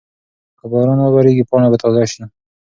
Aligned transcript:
که 0.59 0.65
باران 0.71 0.99
وورېږي 1.01 1.43
پاڼه 1.49 1.67
به 1.71 1.77
تازه 1.83 2.03
شي. 2.11 2.21